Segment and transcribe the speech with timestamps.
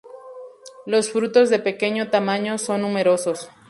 [0.87, 3.51] Los frutos de pequeño tamaño son numerosos.